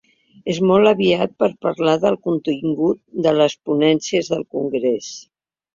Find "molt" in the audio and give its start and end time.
0.69-0.91